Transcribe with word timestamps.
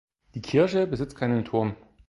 Die 0.33 0.41
Kirche 0.41 0.87
besitzt 0.87 1.15
keinen 1.15 1.45
Turm. 1.45 1.75